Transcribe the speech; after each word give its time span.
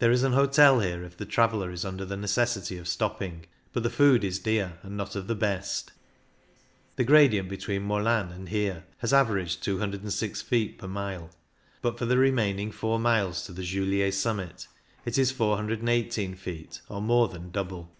There 0.00 0.10
is 0.10 0.24
an 0.24 0.32
hotel 0.32 0.80
here, 0.80 1.04
if 1.04 1.16
the 1.16 1.24
traveller 1.24 1.70
is 1.70 1.84
under 1.84 2.04
the 2.04 2.16
necessity 2.16 2.76
of 2.78 2.88
stopping, 2.88 3.46
but 3.72 3.84
the 3.84 3.90
food 3.90 4.24
is 4.24 4.40
dear, 4.40 4.80
and 4.82 4.96
not 4.96 5.14
of 5.14 5.28
the 5.28 5.36
best 5.36 5.92
The 6.96 7.04
gradient 7.04 7.48
be 7.48 7.56
tween 7.58 7.86
Molins 7.86 8.32
and 8.34 8.48
here 8.48 8.82
has 8.98 9.12
averaged 9.12 9.62
206 9.62 9.62
82 9.62 9.66
CYCLING 9.68 10.00
IN 10.00 10.06
THE 10.08 10.10
ALPS 10.10 10.42
feet 10.42 10.78
per 10.80 10.88
mile, 10.88 11.30
but 11.80 11.96
for 11.96 12.06
the 12.06 12.18
remaining 12.18 12.72
four 12.72 12.98
miles 12.98 13.46
to 13.46 13.52
the 13.52 13.62
Julier 13.62 14.12
summit 14.12 14.66
it 15.04 15.16
is 15.16 15.30
418 15.30 16.34
feet, 16.34 16.80
or 16.88 17.00
more 17.00 17.28
than 17.28 17.52
double. 17.52 17.92